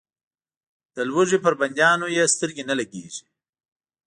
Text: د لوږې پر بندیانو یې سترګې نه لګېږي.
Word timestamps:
د 0.95 0.97
لوږې 1.09 1.39
پر 1.45 1.53
بندیانو 1.59 2.07
یې 2.17 2.31
سترګې 2.33 2.63
نه 2.69 2.75
لګېږي. 2.79 3.25